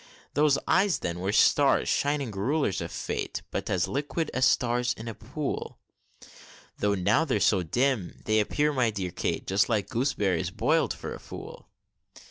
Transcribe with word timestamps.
Those 0.33 0.57
eyes, 0.67 0.97
then, 0.97 1.19
were 1.19 1.31
stars, 1.31 1.87
shining 1.87 2.31
rulers 2.31 2.81
of 2.81 2.91
fate! 2.91 3.43
But 3.51 3.69
as 3.69 3.87
liquid 3.87 4.31
as 4.33 4.45
stars 4.45 4.93
in 4.93 5.07
a 5.07 5.13
pool; 5.13 5.77
Though 6.79 6.95
now 6.95 7.23
they're 7.23 7.39
so 7.39 7.61
dim, 7.61 8.19
they 8.25 8.39
appear, 8.39 8.73
my 8.73 8.89
dear 8.89 9.11
Kate, 9.11 9.45
Just 9.45 9.69
like 9.69 9.89
gooseberries 9.89 10.49
boil'd 10.49 10.91
for 10.91 11.13
a 11.13 11.19
fool! 11.19 11.69